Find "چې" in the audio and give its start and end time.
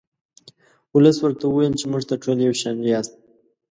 1.79-1.85